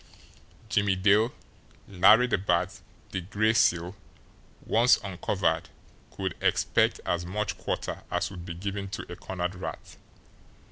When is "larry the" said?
1.87-2.39